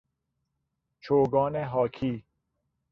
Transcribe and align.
چوگان 1.01 1.55
هاکی 1.55 2.23